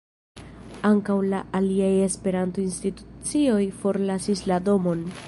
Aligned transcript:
Ankaŭ 0.89 1.17
la 1.33 1.41
aliaj 1.59 1.91
Esperanto-institucioj 2.07 3.63
forlasis 3.85 4.47
la 4.53 4.63
domon. 4.71 5.07